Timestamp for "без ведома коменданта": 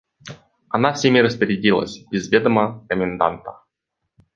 2.11-3.59